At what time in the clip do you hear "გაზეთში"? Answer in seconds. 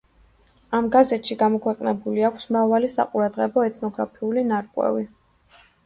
0.95-1.37